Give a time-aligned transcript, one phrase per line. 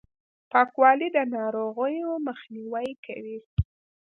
[0.51, 3.39] پاکوالي، د ناروغیو مخنیوی کوي.